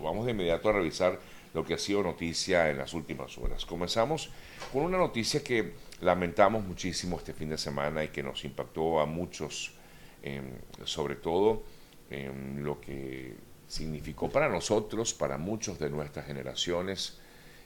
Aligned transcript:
Vamos 0.00 0.24
de 0.26 0.32
inmediato 0.32 0.68
a 0.68 0.72
revisar 0.72 1.18
lo 1.52 1.64
que 1.64 1.74
ha 1.74 1.78
sido 1.78 2.02
noticia 2.02 2.70
en 2.70 2.78
las 2.78 2.94
últimas 2.94 3.36
horas. 3.38 3.64
Comenzamos 3.66 4.30
con 4.72 4.82
una 4.82 4.98
noticia 4.98 5.42
que 5.42 5.74
lamentamos 6.00 6.64
muchísimo 6.64 7.18
este 7.18 7.32
fin 7.32 7.50
de 7.50 7.58
semana 7.58 8.04
y 8.04 8.08
que 8.08 8.22
nos 8.22 8.44
impactó 8.44 9.00
a 9.00 9.06
muchos, 9.06 9.72
em, 10.22 10.52
sobre 10.84 11.16
todo 11.16 11.62
en 12.08 12.64
lo 12.64 12.80
que 12.80 13.34
significó 13.66 14.30
para 14.30 14.48
nosotros, 14.48 15.14
para 15.14 15.38
muchos 15.38 15.78
de 15.78 15.90
nuestras 15.90 16.26
generaciones, 16.26 17.18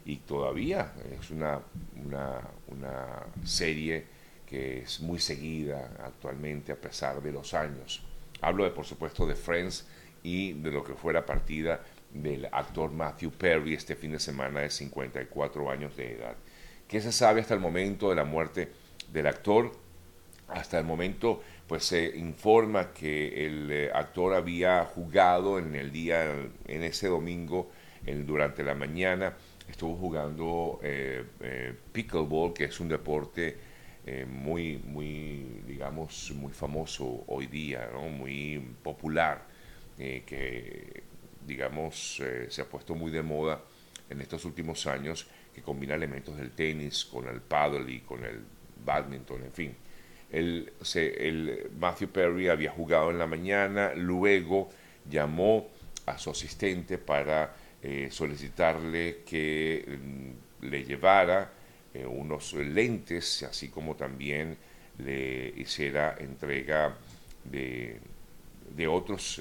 y 0.04 0.16
todavía 0.16 0.92
es 1.18 1.30
una, 1.30 1.60
una, 2.04 2.40
una 2.68 3.26
serie 3.44 4.04
que 4.46 4.80
es 4.80 5.00
muy 5.00 5.18
seguida 5.18 5.96
actualmente 6.04 6.72
a 6.72 6.76
pesar 6.76 7.22
de 7.22 7.32
los 7.32 7.54
años. 7.54 8.02
Hablo 8.42 8.64
de, 8.64 8.70
por 8.70 8.84
supuesto, 8.84 9.26
de 9.26 9.34
Friends 9.34 9.86
y 10.22 10.52
de 10.52 10.70
lo 10.70 10.84
que 10.84 10.94
fue 10.94 11.12
la 11.14 11.24
partida 11.24 11.80
del 12.14 12.46
actor 12.50 12.92
Matthew 12.92 13.32
Perry 13.32 13.74
este 13.74 13.96
fin 13.96 14.12
de 14.12 14.20
semana 14.20 14.60
de 14.60 14.70
54 14.70 15.70
años 15.70 15.96
de 15.96 16.12
edad. 16.12 16.36
¿Qué 16.88 17.00
se 17.00 17.12
sabe 17.12 17.40
hasta 17.40 17.54
el 17.54 17.60
momento 17.60 18.08
de 18.08 18.14
la 18.14 18.24
muerte 18.24 18.70
del 19.12 19.26
actor? 19.26 19.72
Hasta 20.48 20.78
el 20.78 20.84
momento, 20.84 21.42
pues 21.66 21.84
se 21.84 22.16
informa 22.16 22.92
que 22.92 23.46
el 23.46 23.70
eh, 23.70 23.90
actor 23.92 24.34
había 24.34 24.84
jugado 24.84 25.58
en 25.58 25.74
el 25.74 25.90
día, 25.90 26.30
en 26.66 26.82
ese 26.82 27.08
domingo, 27.08 27.70
durante 28.26 28.62
la 28.62 28.74
mañana, 28.74 29.34
estuvo 29.66 29.96
jugando 29.96 30.78
eh, 30.82 31.24
eh, 31.40 31.74
pickleball, 31.90 32.52
que 32.52 32.64
es 32.64 32.78
un 32.80 32.88
deporte 32.88 33.56
muy, 34.28 34.76
muy, 34.84 35.62
digamos, 35.66 36.30
muy 36.36 36.52
famoso 36.52 37.24
hoy 37.26 37.46
día, 37.46 37.88
muy 38.10 38.62
popular, 38.82 39.46
que 39.96 41.04
digamos, 41.46 42.20
eh, 42.20 42.46
se 42.50 42.62
ha 42.62 42.64
puesto 42.64 42.94
muy 42.94 43.10
de 43.10 43.22
moda 43.22 43.60
en 44.08 44.20
estos 44.20 44.44
últimos 44.44 44.86
años, 44.86 45.26
que 45.54 45.62
combina 45.62 45.94
elementos 45.94 46.36
del 46.36 46.50
tenis 46.50 47.04
con 47.04 47.28
el 47.28 47.40
paddle 47.40 47.90
y 47.92 48.00
con 48.00 48.24
el 48.24 48.40
badminton, 48.84 49.44
en 49.44 49.52
fin. 49.52 49.76
El, 50.30 51.70
Matthew 51.78 52.08
Perry 52.08 52.48
había 52.48 52.70
jugado 52.70 53.10
en 53.10 53.18
la 53.18 53.26
mañana, 53.26 53.92
luego 53.94 54.70
llamó 55.08 55.68
a 56.06 56.18
su 56.18 56.30
asistente 56.30 56.98
para 56.98 57.54
eh, 57.82 58.08
solicitarle 58.10 59.22
que 59.24 59.84
mm, 59.86 60.66
le 60.66 60.84
llevara 60.84 61.52
eh, 61.92 62.04
unos 62.04 62.52
lentes, 62.54 63.44
así 63.44 63.68
como 63.68 63.94
también 63.94 64.56
le 64.98 65.52
hiciera 65.56 66.16
entrega 66.18 66.96
de, 67.44 68.00
de 68.74 68.86
otros 68.88 69.40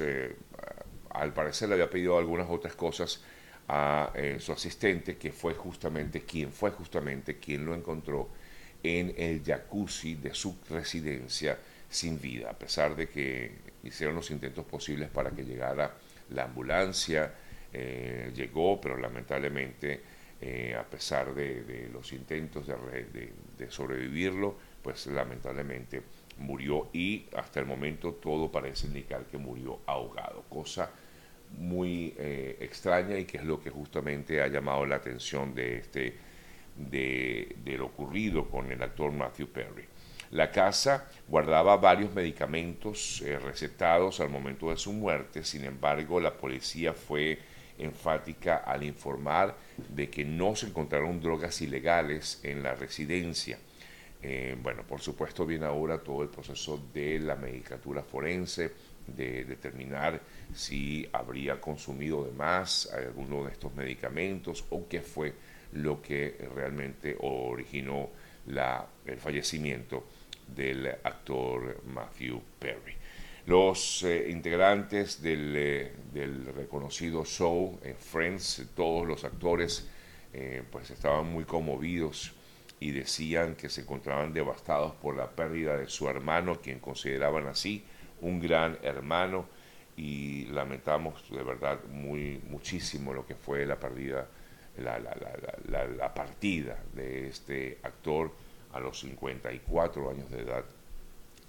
al 1.13 1.33
parecer 1.33 1.69
le 1.69 1.75
había 1.75 1.89
pedido 1.89 2.17
algunas 2.17 2.49
otras 2.49 2.75
cosas 2.75 3.21
a 3.67 4.11
eh, 4.15 4.37
su 4.39 4.51
asistente, 4.51 5.17
que 5.17 5.31
fue 5.31 5.53
justamente 5.53 6.23
quien 6.23 6.51
fue 6.51 6.71
justamente 6.71 7.37
quien 7.37 7.65
lo 7.65 7.73
encontró 7.73 8.29
en 8.81 9.13
el 9.17 9.41
jacuzzi 9.43 10.15
de 10.15 10.33
su 10.33 10.57
residencia 10.69 11.57
sin 11.89 12.19
vida, 12.19 12.49
a 12.49 12.57
pesar 12.57 12.95
de 12.95 13.07
que 13.07 13.51
hicieron 13.83 14.15
los 14.15 14.31
intentos 14.31 14.65
posibles 14.65 15.09
para 15.09 15.31
que 15.31 15.43
llegara 15.43 15.93
la 16.31 16.43
ambulancia, 16.45 17.33
eh, 17.71 18.31
llegó, 18.35 18.81
pero 18.81 18.97
lamentablemente, 18.97 20.01
eh, 20.41 20.75
a 20.77 20.83
pesar 20.83 21.33
de, 21.33 21.89
los 21.93 22.11
intentos 22.11 22.67
de, 22.67 23.31
de, 23.57 23.71
sobrevivirlo, 23.71 24.57
pues 24.81 25.07
lamentablemente 25.07 26.01
murió 26.39 26.89
y 26.91 27.27
hasta 27.37 27.61
el 27.61 27.65
momento 27.65 28.13
todo 28.15 28.51
parece 28.51 28.87
indicar 28.87 29.25
que 29.25 29.37
murió 29.37 29.79
ahogado, 29.85 30.43
cosa 30.49 30.91
muy 31.57 32.13
eh, 32.17 32.57
extraña 32.61 33.17
y 33.17 33.25
que 33.25 33.37
es 33.37 33.43
lo 33.43 33.61
que 33.61 33.69
justamente 33.69 34.41
ha 34.41 34.47
llamado 34.47 34.85
la 34.85 34.95
atención 34.95 35.53
de, 35.53 35.77
este, 35.77 36.15
de, 36.75 37.75
lo 37.77 37.87
ocurrido 37.87 38.49
con 38.49 38.71
el 38.71 38.81
actor 38.81 39.11
Matthew 39.11 39.47
Perry. 39.47 39.85
La 40.31 40.51
casa 40.51 41.07
guardaba 41.27 41.77
varios 41.77 42.13
medicamentos 42.13 43.21
eh, 43.21 43.37
recetados 43.37 44.19
al 44.19 44.29
momento 44.29 44.71
de 44.71 44.77
su 44.77 44.91
muerte, 44.91 45.43
sin 45.43 45.63
embargo 45.63 46.19
la 46.19 46.33
policía 46.33 46.93
fue 46.93 47.37
enfática 47.77 48.57
al 48.57 48.83
informar 48.83 49.55
de 49.89 50.09
que 50.09 50.25
no 50.25 50.55
se 50.55 50.67
encontraron 50.67 51.19
drogas 51.19 51.61
ilegales 51.61 52.39
en 52.43 52.63
la 52.63 52.73
residencia. 52.73 53.59
Eh, 54.21 54.55
bueno, 54.61 54.83
por 54.83 55.01
supuesto 55.01 55.45
viene 55.45 55.65
ahora 55.65 56.01
todo 56.01 56.23
el 56.23 56.29
proceso 56.29 56.81
de 56.93 57.19
la 57.19 57.35
medicatura 57.35 58.03
forense, 58.03 58.71
de 59.07 59.45
determinar 59.45 60.21
si 60.53 61.07
habría 61.11 61.59
consumido 61.59 62.25
de 62.25 62.31
más 62.31 62.89
alguno 62.93 63.43
de 63.45 63.51
estos 63.51 63.73
medicamentos 63.75 64.65
o 64.69 64.87
qué 64.87 65.01
fue 65.01 65.33
lo 65.73 66.01
que 66.01 66.37
realmente 66.55 67.15
originó 67.19 68.09
la, 68.47 68.85
el 69.05 69.17
fallecimiento 69.17 70.05
del 70.55 70.87
actor 71.03 71.81
Matthew 71.85 72.41
Perry. 72.59 72.95
Los 73.45 74.03
eh, 74.03 74.29
integrantes 74.29 75.21
del, 75.21 75.53
eh, 75.57 75.91
del, 76.13 76.45
reconocido 76.45 77.25
show 77.25 77.77
eh, 77.83 77.95
Friends, 77.97 78.67
todos 78.75 79.05
los 79.05 79.23
actores, 79.23 79.89
pues 80.71 80.89
estaban 80.89 81.31
muy 81.31 81.43
conmovidos 81.43 82.33
y 82.79 82.89
decían 82.89 83.53
que 83.53 83.69
se 83.69 83.81
encontraban 83.81 84.33
devastados 84.33 84.95
por 84.95 85.15
la 85.15 85.29
pérdida 85.29 85.77
de 85.77 85.87
su 85.87 86.09
hermano, 86.09 86.59
quien 86.59 86.79
consideraban 86.79 87.45
así 87.45 87.83
un 88.23 88.39
gran 88.39 88.77
hermano 88.81 89.47
y 89.95 90.45
lamentamos 90.45 91.29
de 91.29 91.43
verdad 91.43 91.83
muy 91.85 92.41
muchísimo 92.49 93.13
lo 93.13 93.25
que 93.25 93.35
fue 93.35 93.65
la 93.65 93.79
partida 93.79 94.27
la, 94.77 94.97
la, 94.99 96.13
partida 96.15 96.79
de 96.93 97.27
este 97.27 97.77
actor 97.83 98.31
a 98.73 98.79
los 98.79 98.99
54 99.01 100.09
años 100.09 100.31
de 100.31 100.41
edad 100.41 100.63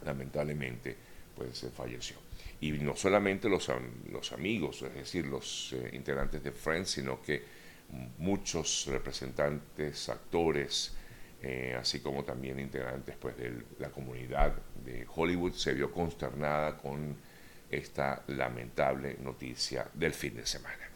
lamentablemente 0.05 0.95
pues 1.35 1.57
se 1.57 1.71
falleció. 1.71 2.17
Y 2.61 2.73
no 2.73 2.95
solamente 2.95 3.49
los, 3.49 3.71
los 4.13 4.33
amigos 4.33 4.83
es 4.83 4.95
decir 4.95 5.27
los 5.27 5.73
eh, 5.73 5.91
integrantes 5.95 6.45
de 6.45 6.53
Friends 6.53 6.91
sino 6.91 7.23
que 7.23 7.43
muchos 8.19 8.87
representantes 8.89 10.09
actores 10.11 10.95
eh, 11.47 11.77
así 11.79 12.01
como 12.01 12.25
también 12.25 12.59
integrantes 12.59 13.17
pues, 13.21 13.37
de 13.37 13.53
la 13.79 13.91
comunidad 13.91 14.55
de 14.83 15.07
Hollywood, 15.15 15.53
se 15.53 15.75
vio 15.75 15.93
consternada 15.93 16.79
con 16.79 17.19
esta 17.71 18.23
lamentable 18.29 19.19
noticia 19.21 19.87
del 19.93 20.15
fin 20.15 20.37
de 20.37 20.47
semana. 20.47 20.89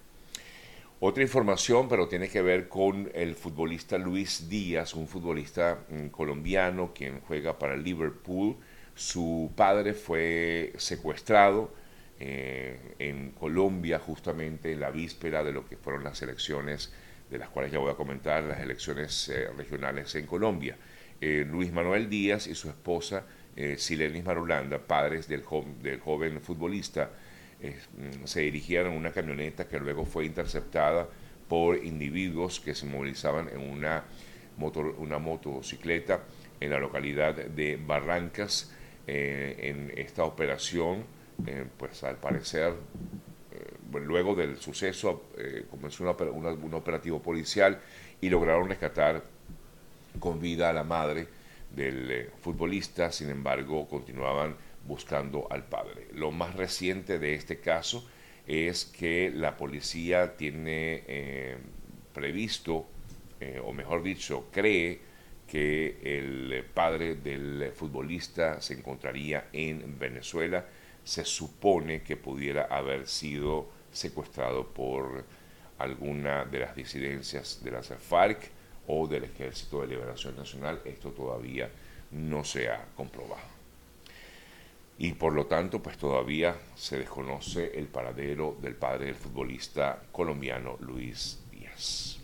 Otra 1.01 1.23
información, 1.23 1.87
pero 1.87 2.09
tiene 2.09 2.31
que 2.31 2.41
ver 2.41 2.67
con 2.67 3.11
el 3.15 3.35
futbolista 3.35 3.99
Luis 3.99 4.49
Díaz, 4.49 4.95
un 4.95 5.07
futbolista 5.07 5.81
mm, 5.91 6.07
colombiano 6.07 6.95
quien 6.95 7.21
juega 7.21 7.59
para 7.59 7.77
Liverpool. 7.77 8.57
Su 8.95 9.53
padre 9.55 9.93
fue 9.93 10.73
secuestrado 10.79 11.75
eh, 12.19 12.95
en 12.99 13.33
Colombia 13.33 13.99
justamente 13.99 14.73
en 14.73 14.81
la 14.81 14.91
víspera 14.91 15.45
de 15.45 15.53
lo 15.53 15.69
que 15.69 15.77
fueron 15.77 16.05
las 16.05 16.23
elecciones 16.23 16.91
de 17.31 17.39
las 17.39 17.49
cuales 17.49 17.73
ya 17.73 17.79
voy 17.79 17.91
a 17.91 17.95
comentar, 17.95 18.43
las 18.45 18.61
elecciones 18.61 19.29
eh, 19.29 19.49
regionales 19.57 20.15
en 20.15 20.27
Colombia. 20.27 20.77
Eh, 21.21 21.45
Luis 21.49 21.73
Manuel 21.73 22.09
Díaz 22.09 22.47
y 22.47 22.55
su 22.55 22.69
esposa 22.69 23.25
eh, 23.57 23.77
Silenis 23.77 24.25
Marulanda, 24.25 24.79
padres 24.79 25.29
del, 25.29 25.45
del 25.83 26.01
joven 26.01 26.41
futbolista, 26.41 27.11
mm, 27.61 28.25
se 28.25 28.41
dirigían 28.43 28.87
en 28.87 28.93
una 28.93 29.11
camioneta 29.11 29.67
que 29.67 29.79
luego 29.79 30.05
fue 30.05 30.25
interceptada 30.25 31.09
por 31.49 31.77
individuos 31.85 32.61
que 32.61 32.75
se 32.75 32.87
movilizaban 32.87 33.49
en 33.49 33.61
una, 33.61 34.05
una 34.99 35.19
motocicleta 35.19 36.21
en 36.61 36.71
la 36.71 36.79
localidad 36.79 37.35
de 37.35 37.77
Barrancas. 37.77 38.73
en 39.07 39.91
esta 39.97 40.25
operación, 40.25 41.05
pues 41.79 42.05
al 42.05 42.17
parecer 42.17 42.75
luego 43.93 44.35
del 44.35 44.59
suceso 44.59 45.25
eh, 45.37 45.65
comenzó 45.71 46.05
un 46.05 46.75
operativo 46.75 47.23
policial 47.23 47.81
y 48.21 48.29
lograron 48.29 48.69
rescatar 48.69 49.23
con 50.19 50.41
vida 50.41 50.71
a 50.71 50.73
la 50.73 50.85
madre 50.85 51.27
del 51.75 52.11
eh, 52.11 52.31
futbolista, 52.41 53.13
sin 53.13 53.31
embargo 53.31 53.89
continuaban 53.89 54.57
buscando 54.87 55.47
al 55.51 55.65
padre. 55.65 56.09
Lo 56.15 56.31
más 56.31 56.55
reciente 56.57 57.19
de 57.19 57.35
este 57.35 57.61
caso 57.61 58.09
es 58.47 58.87
que 58.87 59.31
la 59.31 59.57
policía 59.57 60.37
tiene 60.37 61.05
eh, 61.07 61.57
previsto, 62.15 62.87
o 63.63 63.73
mejor 63.73 64.03
dicho, 64.03 64.49
cree 64.51 64.99
que 65.47 65.99
el 66.03 66.65
padre 66.75 67.15
del 67.15 67.71
futbolista 67.73 68.61
se 68.61 68.75
encontraría 68.75 69.47
en 69.53 69.97
Venezuela. 69.97 70.67
Se 71.09 71.25
supone 71.25 72.03
que 72.03 72.19
pudiera 72.19 72.65
haber 72.65 73.09
sido 73.09 73.71
secuestrado 73.91 74.67
por 74.67 75.25
alguna 75.79 76.45
de 76.45 76.59
las 76.59 76.77
disidencias 76.77 77.65
de 77.65 77.71
las 77.71 77.89
FARC 77.89 78.51
o 78.89 79.07
del 79.07 79.25
Ejército 79.25 79.81
de 79.81 79.87
Liberación 79.87 80.37
Nacional. 80.37 80.83
Esto 80.85 81.13
todavía 81.13 81.71
no 82.11 82.45
se 82.45 82.69
ha 82.69 82.85
comprobado. 82.95 83.49
y 84.99 85.13
por 85.13 85.33
lo 85.33 85.47
tanto 85.47 85.83
pues 85.83 85.97
todavía 85.97 86.57
se 86.75 86.99
desconoce 86.99 87.73
el 87.79 87.87
paradero 87.87 88.59
del 88.61 88.75
padre 88.75 89.07
del 89.07 89.15
futbolista 89.15 90.03
colombiano 90.13 90.77
Luis 90.81 91.39
Díaz. 91.51 92.19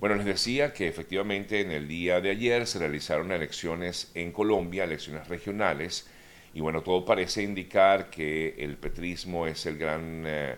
Bueno, 0.00 0.14
les 0.14 0.24
decía 0.24 0.72
que 0.72 0.88
efectivamente 0.88 1.60
en 1.60 1.72
el 1.72 1.88
día 1.88 2.22
de 2.22 2.30
ayer 2.30 2.66
se 2.66 2.78
realizaron 2.78 3.32
elecciones 3.32 4.10
en 4.14 4.32
Colombia, 4.32 4.84
elecciones 4.84 5.28
regionales, 5.28 6.08
y 6.54 6.60
bueno, 6.60 6.82
todo 6.82 7.04
parece 7.04 7.42
indicar 7.42 8.10
que 8.10 8.54
el 8.58 8.76
petrismo 8.76 9.44
es 9.44 9.66
el 9.66 9.76
gran, 9.76 10.22
eh, 10.24 10.54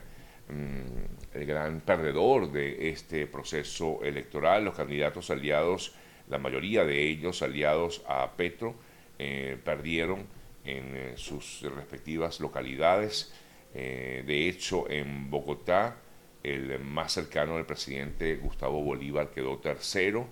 mm, 0.51 1.39
el 1.39 1.47
gran 1.47 1.81
perdedor 1.81 2.53
de 2.53 2.91
este 2.91 3.27
proceso 3.27 4.01
electoral. 4.05 4.67
Los 4.67 4.77
candidatos 4.77 5.31
aliados, 5.31 5.95
la 6.29 6.39
mayoría 6.39 6.85
de 6.85 7.03
ellos 7.09 7.41
aliados 7.41 8.03
a 8.07 8.31
Petro, 8.37 8.75
eh, 9.19 9.57
perdieron 9.65 10.27
en 10.67 10.97
eh, 10.97 11.13
sus 11.17 11.63
respectivas 11.63 12.41
localidades. 12.41 13.33
de 13.73 14.49
hecho, 14.49 14.89
en 14.91 15.31
Bogotá, 15.31 15.97
el 16.43 16.79
más 16.79 17.13
cercano 17.13 17.57
del 17.57 17.67
presidente 17.67 18.37
Gustavo 18.37 18.83
Bolívar 18.83 19.31
quedó 19.31 19.59
tercero 19.59 20.29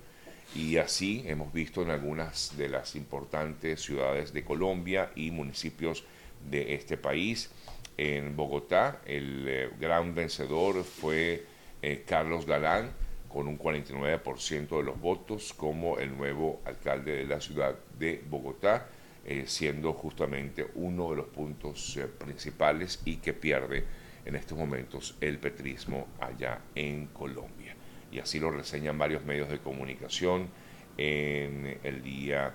y 0.55 0.77
así 0.77 1.25
hemos 1.27 1.53
visto 1.53 1.83
en 1.83 1.91
algunas 1.91 2.57
de 2.57 2.69
las 2.69 2.95
importantes 2.95 3.83
ciudades 3.83 4.33
de 4.33 4.45
Colombia 4.45 5.11
y 5.17 5.33
municipios 5.33 6.05
de 6.49 6.75
este 6.75 6.97
país. 6.97 7.51
En 7.97 8.37
Bogotá, 8.37 9.01
el 9.05 9.47
eh, 9.49 9.71
gran 9.81 10.15
vencedor 10.15 10.85
fue 10.85 11.45
eh, 11.83 12.05
Carlos 12.07 12.47
Galán, 12.47 12.91
con 13.29 13.49
un 13.49 13.59
49% 13.59 14.77
de 14.77 14.83
los 14.85 15.01
votos 15.01 15.53
como 15.55 15.99
el 15.99 16.17
nuevo 16.17 16.61
alcalde 16.65 17.17
de 17.17 17.25
la 17.25 17.41
ciudad 17.41 17.75
de 17.99 18.23
Bogotá, 18.31 18.89
eh, 19.25 19.45
siendo 19.47 19.93
justamente 19.93 20.69
uno 20.77 21.11
de 21.11 21.17
los 21.17 21.27
puntos 21.27 21.99
principales 22.19 23.01
y 23.05 23.17
que 23.17 23.33
pierde 23.33 23.85
en 24.25 24.37
estos 24.37 24.57
momentos 24.57 25.17
el 25.21 25.39
petrismo 25.39 26.07
allá 26.21 26.61
en 26.77 27.07
Colombia 27.09 27.74
y 28.15 28.21
así 28.21 28.39
lo 28.39 28.53
reseñan 28.53 28.97
varios 28.97 29.25
medios 29.25 29.49
de 29.49 29.59
comunicación 29.59 30.49
en 30.97 31.81
el 31.83 32.01
día 32.01 32.55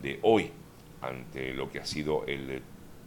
de 0.00 0.18
hoy, 0.22 0.50
ante 1.02 1.52
lo 1.52 1.70
que 1.70 1.78
ha 1.78 1.84
sido 1.84 2.24
el, 2.26 2.62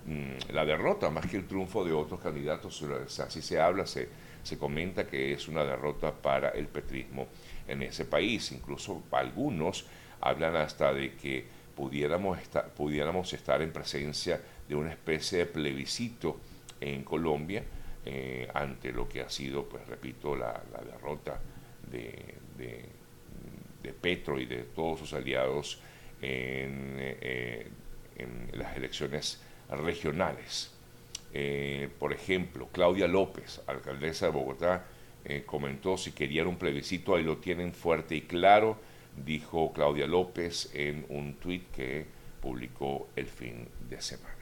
mm, 0.06 0.54
la 0.54 0.64
derrota, 0.64 1.10
más 1.10 1.26
que 1.26 1.38
el 1.38 1.48
triunfo 1.48 1.84
de 1.84 1.94
otros 1.94 2.20
candidatos, 2.20 2.86
así 3.20 3.42
se 3.42 3.60
habla, 3.60 3.88
se, 3.88 4.10
se 4.44 4.60
comenta 4.60 5.08
que 5.08 5.34
es 5.34 5.48
una 5.48 5.64
derrota 5.64 6.14
para 6.14 6.50
el 6.50 6.68
petrismo 6.68 7.30
en 7.68 7.82
ese 7.82 8.06
país. 8.06 8.52
Incluso 8.52 9.02
algunos 9.10 9.88
hablan 10.22 10.56
hasta 10.56 10.94
de 10.94 11.16
que 11.16 11.48
pudiéramos 11.76 12.40
estar, 12.40 12.70
pudiéramos 12.76 13.34
estar 13.34 13.64
en 13.64 13.74
presencia 13.74 14.40
de 14.70 14.76
una 14.76 14.92
especie 14.92 15.40
de 15.40 15.46
plebiscito 15.48 16.40
en 16.80 17.04
Colombia 17.04 17.64
eh, 18.06 18.48
ante 18.54 18.92
lo 18.92 19.10
que 19.10 19.22
ha 19.22 19.30
sido, 19.30 19.68
pues 19.68 19.88
repito, 19.88 20.36
la, 20.36 20.62
la 20.72 20.82
derrota 20.84 21.42
de, 21.92 22.36
de, 22.58 22.98
Petro 24.02 24.38
y 24.40 24.46
de 24.46 24.64
todos 24.64 25.00
sus 25.00 25.14
aliados 25.14 25.80
en, 26.22 26.98
eh, 27.00 27.68
las 28.54 28.76
elecciones 28.76 29.42
regionales. 29.70 30.72
Eh, 31.34 31.90
por 31.98 32.14
ejemplo, 32.14 32.68
Claudia 32.72 33.08
López, 33.08 33.62
alcaldesa 33.66 34.28
de 34.28 34.32
Bogotá, 34.34 34.86
eh, 35.26 35.44
comentó 35.46 35.98
si 35.98 36.12
querían 36.12 36.48
un 36.48 36.58
plebiscito, 36.58 37.16
ahí 37.16 37.24
lo 37.24 37.38
tienen 37.38 37.74
fuerte 37.74 38.16
y 38.16 38.22
claro, 38.22 38.78
dijo 39.26 39.74
Claudia 39.74 40.08
López 40.08 40.70
en 40.74 41.06
un 41.10 41.36
tuit 41.36 41.70
que 41.72 42.06
publicó 42.42 43.10
el 43.16 43.26
fin 43.26 43.68
de 43.90 44.02
semana. 44.02 44.37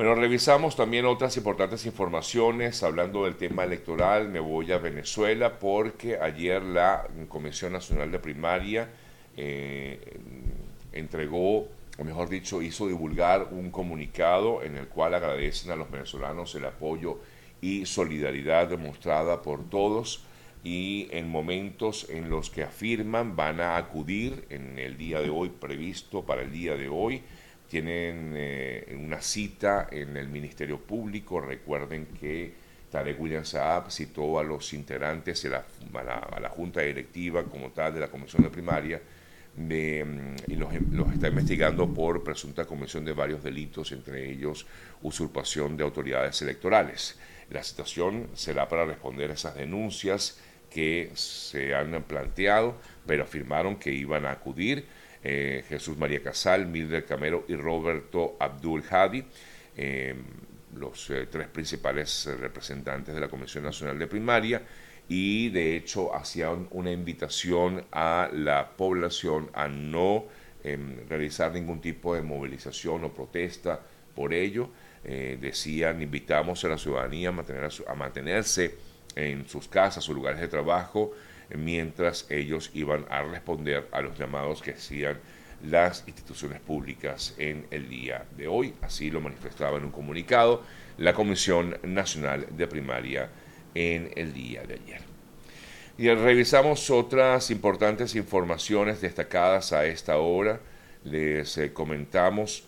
Bueno, 0.00 0.14
revisamos 0.14 0.76
también 0.76 1.04
otras 1.04 1.36
importantes 1.36 1.84
informaciones 1.84 2.82
hablando 2.82 3.26
del 3.26 3.36
tema 3.36 3.64
electoral. 3.64 4.30
Me 4.30 4.40
voy 4.40 4.72
a 4.72 4.78
Venezuela 4.78 5.58
porque 5.58 6.18
ayer 6.18 6.62
la 6.62 7.06
Comisión 7.28 7.74
Nacional 7.74 8.10
de 8.10 8.18
Primaria 8.18 8.88
eh, 9.36 10.00
entregó, 10.94 11.68
o 11.98 12.04
mejor 12.04 12.30
dicho, 12.30 12.62
hizo 12.62 12.86
divulgar 12.86 13.48
un 13.50 13.70
comunicado 13.70 14.62
en 14.62 14.78
el 14.78 14.88
cual 14.88 15.12
agradecen 15.12 15.70
a 15.70 15.76
los 15.76 15.90
venezolanos 15.90 16.54
el 16.54 16.64
apoyo 16.64 17.20
y 17.60 17.84
solidaridad 17.84 18.68
demostrada 18.68 19.42
por 19.42 19.68
todos 19.68 20.24
y 20.64 21.08
en 21.10 21.28
momentos 21.28 22.08
en 22.08 22.30
los 22.30 22.48
que 22.48 22.62
afirman 22.62 23.36
van 23.36 23.60
a 23.60 23.76
acudir 23.76 24.46
en 24.48 24.78
el 24.78 24.96
día 24.96 25.20
de 25.20 25.28
hoy 25.28 25.50
previsto 25.50 26.24
para 26.24 26.40
el 26.40 26.50
día 26.50 26.74
de 26.74 26.88
hoy 26.88 27.22
tienen 27.70 28.34
eh, 28.34 28.98
una 29.00 29.22
cita 29.22 29.86
en 29.92 30.16
el 30.16 30.28
Ministerio 30.28 30.80
Público. 30.80 31.40
Recuerden 31.40 32.06
que 32.06 32.52
Tarek 32.90 33.20
William 33.20 33.44
Saab 33.44 33.92
citó 33.92 34.40
a 34.40 34.42
los 34.42 34.72
integrantes 34.72 35.44
a 35.44 35.48
la, 35.50 36.14
a 36.18 36.40
la, 36.40 36.48
Junta 36.48 36.80
Directiva 36.80 37.44
como 37.44 37.70
tal 37.70 37.94
de 37.94 38.00
la 38.00 38.08
Comisión 38.08 38.42
de 38.42 38.50
Primaria 38.50 39.00
de, 39.56 40.04
mm, 40.04 40.50
y 40.50 40.56
los, 40.56 40.74
está 41.12 41.28
investigando 41.28 41.94
por 41.94 42.24
presunta 42.24 42.64
comisión 42.64 43.04
de 43.04 43.12
varios 43.12 43.44
delitos, 43.44 43.92
entre 43.92 44.28
ellos 44.28 44.66
usurpación 45.02 45.76
de 45.76 45.84
autoridades 45.84 46.42
electorales. 46.42 47.20
La 47.50 47.62
citación 47.62 48.30
será 48.34 48.68
para 48.68 48.84
responder 48.84 49.30
a 49.30 49.34
esas 49.34 49.54
denuncias 49.54 50.40
que 50.70 51.12
se 51.14 51.72
han 51.72 52.02
planteado, 52.02 52.74
pero 53.06 53.22
afirmaron 53.22 53.76
que 53.76 53.92
iban 53.92 54.26
a 54.26 54.32
acudir 54.32 54.86
eh, 55.22 55.64
Jesús 55.68 55.98
María 55.98 56.22
Casal, 56.22 56.66
Mildred 56.66 57.04
Camero 57.04 57.44
y 57.46 57.54
Roberto 57.54 58.36
Abdul 58.40 58.82
Hadi, 58.88 59.24
eh, 59.76 60.14
los 60.76 61.10
eh, 61.10 61.26
tres 61.30 61.48
principales 61.48 62.28
representantes 62.40 63.14
de 63.14 63.20
la 63.20 63.28
Comisión 63.28 63.64
Nacional 63.64 63.98
de 63.98 64.06
Primaria, 64.06 64.62
y 65.08 65.50
de 65.50 65.76
hecho 65.76 66.14
hacían 66.14 66.68
una 66.70 66.90
invitación 66.90 67.84
a 67.92 68.30
la 68.32 68.70
población 68.76 69.50
a 69.52 69.68
no 69.68 70.24
em, 70.62 71.06
realizar 71.08 71.52
ningún 71.52 71.80
tipo 71.80 72.14
de 72.14 72.22
movilización 72.22 73.04
o 73.04 73.12
protesta 73.12 73.80
por 74.14 74.32
ello. 74.32 74.70
decían, 75.02 76.02
invitamos 76.02 76.62
a 76.64 76.68
la 76.68 76.76
ciudadanía 76.76 77.30
a, 77.30 77.32
mantener, 77.32 77.70
a 77.88 77.94
mantenerse 77.94 78.74
en 79.16 79.48
sus 79.48 79.66
casas 79.66 80.06
o 80.10 80.12
lugares 80.12 80.40
de 80.40 80.48
trabajo, 80.48 81.12
mientras 81.56 82.26
ellos 82.30 82.70
iban 82.74 83.06
a 83.10 83.22
responder 83.22 83.88
a 83.92 84.00
los 84.00 84.18
llamados 84.18 84.62
que 84.62 84.72
hacían 84.72 85.18
las 85.62 86.04
instituciones 86.06 86.60
públicas 86.60 87.34
en 87.38 87.66
el 87.70 87.88
día 87.88 88.24
de 88.36 88.48
hoy. 88.48 88.74
Así 88.82 89.10
lo 89.10 89.20
manifestaba 89.20 89.78
en 89.78 89.84
un 89.84 89.90
comunicado 89.90 90.62
la 90.98 91.12
Comisión 91.12 91.78
Nacional 91.82 92.46
de 92.50 92.66
Primaria 92.66 93.30
en 93.74 94.10
el 94.16 94.32
día 94.32 94.62
de 94.64 94.74
ayer. 94.74 95.00
Y 95.98 96.08
revisamos 96.08 96.88
otras 96.90 97.50
importantes 97.50 98.14
informaciones 98.14 99.00
destacadas 99.00 99.72
a 99.72 99.84
esta 99.84 100.16
hora. 100.16 100.60
Les 101.04 101.58
eh, 101.58 101.72
comentamos 101.72 102.64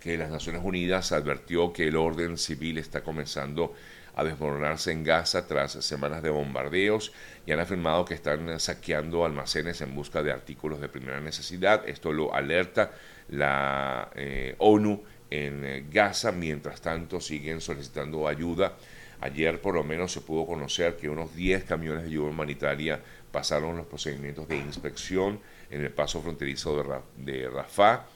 que 0.00 0.16
las 0.16 0.30
Naciones 0.30 0.62
Unidas 0.64 1.12
advirtió 1.12 1.72
que 1.72 1.88
el 1.88 1.96
orden 1.96 2.38
civil 2.38 2.78
está 2.78 3.02
comenzando 3.02 3.74
a 4.14 4.24
desmoronarse 4.24 4.90
en 4.90 5.04
Gaza 5.04 5.46
tras 5.46 5.72
semanas 5.72 6.22
de 6.22 6.30
bombardeos 6.30 7.12
y 7.46 7.52
han 7.52 7.60
afirmado 7.60 8.04
que 8.04 8.14
están 8.14 8.58
saqueando 8.58 9.24
almacenes 9.24 9.80
en 9.80 9.94
busca 9.94 10.22
de 10.22 10.32
artículos 10.32 10.80
de 10.80 10.88
primera 10.88 11.20
necesidad. 11.20 11.88
Esto 11.88 12.12
lo 12.12 12.34
alerta 12.34 12.90
la 13.28 14.10
eh, 14.16 14.56
ONU 14.58 15.02
en 15.30 15.88
Gaza. 15.90 16.32
Mientras 16.32 16.80
tanto, 16.80 17.20
siguen 17.20 17.60
solicitando 17.60 18.26
ayuda. 18.26 18.76
Ayer 19.20 19.60
por 19.60 19.74
lo 19.74 19.84
menos 19.84 20.12
se 20.12 20.20
pudo 20.20 20.46
conocer 20.46 20.96
que 20.96 21.08
unos 21.08 21.34
10 21.34 21.64
camiones 21.64 22.02
de 22.02 22.10
ayuda 22.10 22.30
humanitaria 22.30 23.00
pasaron 23.32 23.76
los 23.76 23.86
procedimientos 23.86 24.48
de 24.48 24.56
inspección 24.56 25.40
en 25.70 25.82
el 25.82 25.90
paso 25.90 26.20
fronterizo 26.22 27.02
de, 27.16 27.48
Rafah 27.48 28.06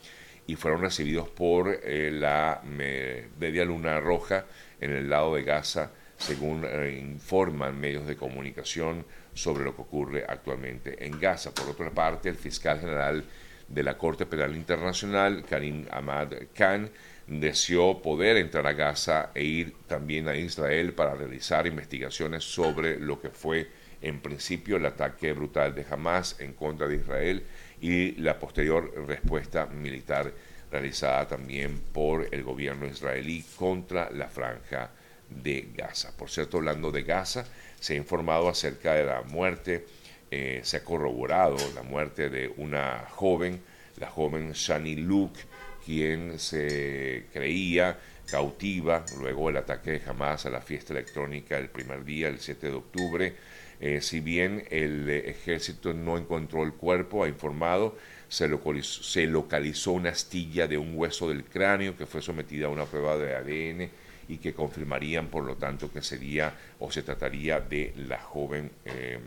y 0.46 0.56
fueron 0.56 0.80
recibidos 0.80 1.28
por 1.28 1.80
eh, 1.82 2.10
la 2.12 2.60
Media 2.64 3.64
Luna 3.64 4.00
Roja 4.00 4.46
en 4.80 4.90
el 4.90 5.08
lado 5.08 5.34
de 5.34 5.44
Gaza, 5.44 5.90
según 6.16 6.64
eh, 6.64 6.98
informan 7.00 7.78
medios 7.80 8.06
de 8.06 8.16
comunicación 8.16 9.04
sobre 9.34 9.64
lo 9.64 9.74
que 9.74 9.82
ocurre 9.82 10.24
actualmente 10.28 11.04
en 11.04 11.18
Gaza. 11.18 11.54
Por 11.54 11.68
otra 11.68 11.90
parte, 11.90 12.28
el 12.28 12.36
fiscal 12.36 12.80
general 12.80 13.24
de 13.68 13.82
la 13.82 13.96
Corte 13.96 14.26
Penal 14.26 14.54
Internacional, 14.56 15.44
Karim 15.48 15.86
Ahmad 15.90 16.32
Khan, 16.54 16.90
deseó 17.26 18.02
poder 18.02 18.36
entrar 18.36 18.66
a 18.66 18.72
Gaza 18.72 19.30
e 19.34 19.44
ir 19.44 19.74
también 19.86 20.28
a 20.28 20.36
Israel 20.36 20.92
para 20.92 21.14
realizar 21.14 21.66
investigaciones 21.66 22.44
sobre 22.44 22.98
lo 22.98 23.20
que 23.20 23.30
fue 23.30 23.68
en 24.02 24.20
principio 24.20 24.76
el 24.76 24.86
ataque 24.86 25.32
brutal 25.32 25.74
de 25.74 25.86
Hamas 25.88 26.40
en 26.40 26.52
contra 26.52 26.88
de 26.88 26.96
Israel 26.96 27.44
y 27.82 28.12
la 28.12 28.38
posterior 28.38 28.94
respuesta 29.06 29.66
militar 29.66 30.32
realizada 30.70 31.26
también 31.26 31.80
por 31.92 32.28
el 32.32 32.44
gobierno 32.44 32.86
israelí 32.86 33.44
contra 33.56 34.08
la 34.10 34.28
franja 34.28 34.90
de 35.28 35.68
Gaza. 35.74 36.16
Por 36.16 36.30
cierto, 36.30 36.58
hablando 36.58 36.92
de 36.92 37.02
Gaza, 37.02 37.44
se 37.78 37.94
ha 37.94 37.96
informado 37.96 38.48
acerca 38.48 38.94
de 38.94 39.04
la 39.04 39.22
muerte, 39.22 39.84
eh, 40.30 40.60
se 40.62 40.78
ha 40.78 40.84
corroborado 40.84 41.56
la 41.74 41.82
muerte 41.82 42.30
de 42.30 42.48
una 42.56 43.04
joven, 43.10 43.60
la 43.98 44.08
joven 44.08 44.52
Shani 44.52 44.96
Luke, 44.96 45.40
quien 45.84 46.38
se 46.38 47.26
creía 47.32 47.98
cautiva 48.30 49.04
luego 49.18 49.48
del 49.48 49.56
ataque 49.56 49.90
de 49.90 50.02
Hamas 50.06 50.46
a 50.46 50.50
la 50.50 50.60
fiesta 50.60 50.92
electrónica 50.92 51.58
el 51.58 51.68
primer 51.68 52.04
día, 52.04 52.28
el 52.28 52.38
7 52.38 52.68
de 52.68 52.74
octubre. 52.74 53.36
Eh, 53.84 54.00
si 54.00 54.20
bien 54.20 54.64
el 54.70 55.10
ejército 55.10 55.92
no 55.92 56.16
encontró 56.16 56.62
el 56.62 56.72
cuerpo, 56.72 57.24
ha 57.24 57.28
informado, 57.28 57.96
se 58.28 58.46
localizó, 58.46 59.02
se 59.02 59.26
localizó 59.26 59.90
una 59.90 60.10
astilla 60.10 60.68
de 60.68 60.78
un 60.78 60.96
hueso 60.96 61.28
del 61.28 61.42
cráneo 61.42 61.96
que 61.96 62.06
fue 62.06 62.22
sometida 62.22 62.66
a 62.66 62.68
una 62.68 62.84
prueba 62.84 63.16
de 63.16 63.34
ADN 63.34 63.90
y 64.28 64.38
que 64.38 64.54
confirmarían, 64.54 65.26
por 65.26 65.42
lo 65.42 65.56
tanto, 65.56 65.90
que 65.90 66.00
sería 66.00 66.54
o 66.78 66.92
se 66.92 67.02
trataría 67.02 67.58
de 67.58 67.92
la 67.96 68.20
joven 68.20 68.70
eh, 68.84 69.18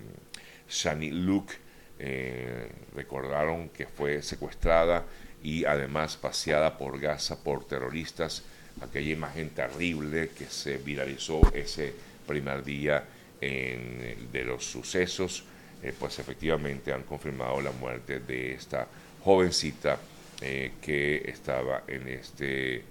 Shani 0.70 1.12
Luke. 1.12 1.54
Eh, 2.00 2.70
recordaron 2.96 3.68
que 3.70 3.88
fue 3.88 4.22
secuestrada 4.22 5.04
y 5.44 5.66
además 5.66 6.16
paseada 6.16 6.78
por 6.78 6.98
Gaza 6.98 7.44
por 7.44 7.66
terroristas. 7.66 8.44
Aquella 8.80 9.12
imagen 9.12 9.50
terrible 9.50 10.30
que 10.30 10.46
se 10.46 10.78
viralizó 10.78 11.42
ese 11.54 11.94
primer 12.26 12.64
día 12.64 13.04
de 13.40 14.44
los 14.46 14.66
sucesos, 14.66 15.44
eh, 15.84 15.94
pues 15.98 16.20
efectivamente 16.20 16.94
han 16.94 17.04
confirmado 17.04 17.62
la 17.62 17.72
muerte 17.72 18.20
de 18.20 18.54
esta 18.54 18.88
jovencita 19.24 20.00
eh, 20.42 20.74
que 20.82 21.30
estaba 21.30 21.84
en, 21.88 22.08
este, 22.08 22.84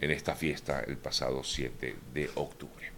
en 0.00 0.10
esta 0.10 0.34
fiesta 0.34 0.80
el 0.86 0.96
pasado 0.96 1.44
7 1.44 1.96
de 2.14 2.30
octubre. 2.36 2.90